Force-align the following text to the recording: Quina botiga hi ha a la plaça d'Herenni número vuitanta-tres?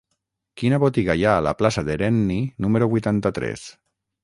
Quina 0.61 0.79
botiga 0.83 1.15
hi 1.19 1.27
ha 1.27 1.35
a 1.35 1.43
la 1.49 1.53
plaça 1.59 1.85
d'Herenni 1.91 2.39
número 2.67 2.91
vuitanta-tres? 2.97 3.71